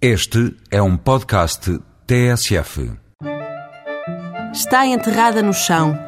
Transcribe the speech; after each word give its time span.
Este 0.00 0.54
é 0.70 0.82
um 0.82 0.94
podcast 0.94 1.80
TSF. 2.06 2.92
Está 4.52 4.84
enterrada 4.84 5.42
no 5.42 5.54
chão, 5.54 5.98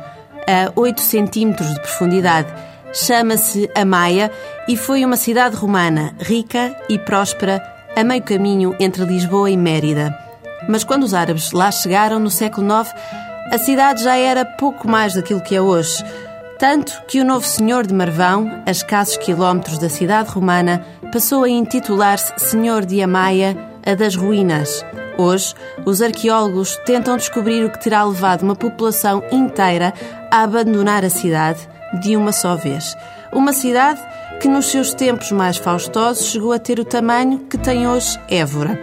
a 0.46 0.70
8 0.78 1.00
centímetros 1.00 1.72
de 1.72 1.80
profundidade. 1.80 2.52
Chama-se 2.92 3.70
Amaia 3.74 4.30
e 4.68 4.76
foi 4.76 5.06
uma 5.06 5.16
cidade 5.16 5.56
romana, 5.56 6.14
rica 6.20 6.76
e 6.90 6.98
próspera, 6.98 7.62
a 7.96 8.04
meio 8.04 8.22
caminho 8.22 8.76
entre 8.78 9.06
Lisboa 9.06 9.50
e 9.50 9.56
Mérida. 9.56 10.14
Mas 10.68 10.84
quando 10.84 11.04
os 11.04 11.14
árabes 11.14 11.52
lá 11.52 11.70
chegaram 11.70 12.18
no 12.18 12.30
século 12.30 12.66
IX, 12.66 12.92
a 13.50 13.56
cidade 13.56 14.04
já 14.04 14.16
era 14.16 14.44
pouco 14.44 14.86
mais 14.86 15.14
daquilo 15.14 15.40
que 15.40 15.56
é 15.56 15.62
hoje. 15.62 16.04
Tanto 16.58 16.92
que 17.08 17.22
o 17.22 17.24
novo 17.24 17.46
senhor 17.46 17.86
de 17.86 17.94
Marvão, 17.94 18.62
a 18.66 18.70
escassos 18.70 19.16
quilómetros 19.16 19.78
da 19.78 19.88
cidade 19.88 20.28
romana, 20.28 20.84
passou 21.10 21.44
a 21.44 21.48
intitular-se 21.48 22.34
Senhor 22.36 22.84
de 22.84 23.00
Amaia, 23.00 23.67
a 23.88 23.94
das 23.94 24.14
ruínas. 24.14 24.84
Hoje, 25.16 25.54
os 25.86 26.02
arqueólogos 26.02 26.76
tentam 26.84 27.16
descobrir 27.16 27.64
o 27.64 27.70
que 27.70 27.82
terá 27.82 28.04
levado 28.04 28.42
uma 28.42 28.54
população 28.54 29.24
inteira 29.32 29.94
a 30.30 30.42
abandonar 30.42 31.04
a 31.04 31.10
cidade 31.10 31.66
de 32.00 32.14
uma 32.14 32.30
só 32.30 32.54
vez. 32.54 32.94
Uma 33.32 33.52
cidade 33.54 34.00
que, 34.40 34.46
nos 34.46 34.66
seus 34.66 34.92
tempos 34.92 35.32
mais 35.32 35.56
faustosos, 35.56 36.26
chegou 36.26 36.52
a 36.52 36.58
ter 36.58 36.78
o 36.78 36.84
tamanho 36.84 37.40
que 37.40 37.56
tem 37.56 37.88
hoje 37.88 38.20
Évora. 38.28 38.78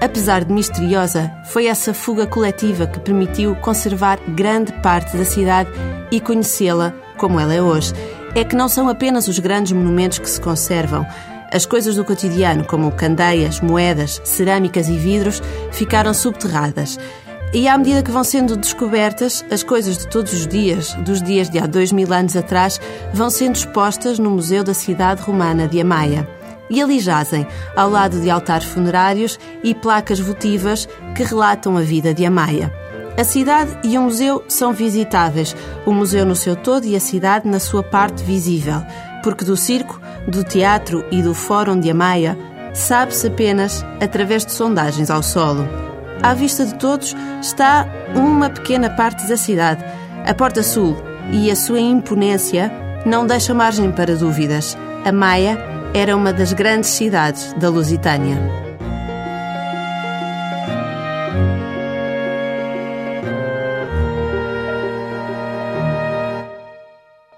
Apesar 0.00 0.44
de 0.44 0.52
misteriosa, 0.52 1.30
foi 1.44 1.66
essa 1.66 1.94
fuga 1.94 2.26
coletiva 2.26 2.86
que 2.86 2.98
permitiu 2.98 3.54
conservar 3.56 4.18
grande 4.28 4.72
parte 4.82 5.16
da 5.16 5.24
cidade 5.24 5.70
e 6.10 6.20
conhecê-la 6.20 6.92
como 7.16 7.38
ela 7.38 7.54
é 7.54 7.62
hoje. 7.62 7.92
É 8.34 8.42
que 8.42 8.56
não 8.56 8.68
são 8.68 8.88
apenas 8.88 9.28
os 9.28 9.38
grandes 9.38 9.72
monumentos 9.72 10.18
que 10.18 10.28
se 10.28 10.40
conservam. 10.40 11.06
As 11.52 11.66
coisas 11.66 11.96
do 11.96 12.04
cotidiano, 12.04 12.64
como 12.64 12.92
candeias, 12.92 13.60
moedas, 13.60 14.20
cerâmicas 14.24 14.88
e 14.88 14.96
vidros, 14.96 15.42
ficaram 15.72 16.14
subterradas. 16.14 16.98
E 17.52 17.66
à 17.66 17.76
medida 17.76 18.04
que 18.04 18.12
vão 18.12 18.22
sendo 18.22 18.56
descobertas, 18.56 19.44
as 19.50 19.64
coisas 19.64 19.98
de 19.98 20.06
todos 20.06 20.32
os 20.32 20.46
dias, 20.46 20.94
dos 21.04 21.20
dias 21.20 21.50
de 21.50 21.58
há 21.58 21.66
dois 21.66 21.90
mil 21.90 22.12
anos 22.12 22.36
atrás, 22.36 22.80
vão 23.12 23.28
sendo 23.28 23.56
expostas 23.56 24.20
no 24.20 24.30
Museu 24.30 24.62
da 24.62 24.72
Cidade 24.72 25.22
Romana 25.22 25.66
de 25.66 25.80
Amaia. 25.80 26.28
E 26.70 26.80
ali 26.80 27.00
jazem, 27.00 27.44
ao 27.74 27.90
lado 27.90 28.20
de 28.20 28.30
altares 28.30 28.68
funerários 28.68 29.36
e 29.64 29.74
placas 29.74 30.20
votivas 30.20 30.88
que 31.16 31.24
relatam 31.24 31.76
a 31.76 31.80
vida 31.80 32.14
de 32.14 32.24
Amaia. 32.24 32.72
A 33.20 33.24
cidade 33.24 33.76
e 33.84 33.98
o 33.98 34.02
museu 34.04 34.42
são 34.48 34.72
visitáveis, 34.72 35.54
o 35.84 35.92
museu 35.92 36.24
no 36.24 36.34
seu 36.34 36.56
todo 36.56 36.86
e 36.86 36.96
a 36.96 37.00
cidade 37.00 37.46
na 37.46 37.60
sua 37.60 37.82
parte 37.82 38.24
visível, 38.24 38.82
porque 39.22 39.44
do 39.44 39.58
circo, 39.58 40.00
do 40.26 40.42
teatro 40.42 41.04
e 41.10 41.20
do 41.20 41.34
fórum 41.34 41.78
de 41.78 41.90
Amaia 41.90 42.34
sabe-se 42.72 43.26
apenas 43.26 43.84
através 44.00 44.46
de 44.46 44.52
sondagens 44.52 45.10
ao 45.10 45.22
solo. 45.22 45.68
À 46.22 46.32
vista 46.32 46.64
de 46.64 46.74
todos 46.76 47.14
está 47.42 47.86
uma 48.14 48.48
pequena 48.48 48.88
parte 48.88 49.28
da 49.28 49.36
cidade, 49.36 49.84
a 50.26 50.32
Porta 50.32 50.62
Sul, 50.62 50.96
e 51.30 51.50
a 51.50 51.56
sua 51.56 51.78
imponência 51.78 52.72
não 53.04 53.26
deixa 53.26 53.52
margem 53.52 53.92
para 53.92 54.16
dúvidas. 54.16 54.78
A 55.04 55.12
Maia 55.12 55.58
era 55.92 56.16
uma 56.16 56.32
das 56.32 56.54
grandes 56.54 56.88
cidades 56.88 57.52
da 57.58 57.68
Lusitânia. 57.68 58.69